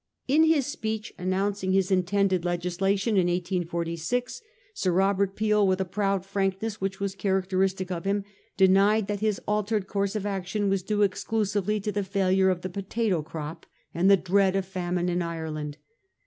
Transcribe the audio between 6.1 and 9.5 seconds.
frankness which was characteristic of him, denied that his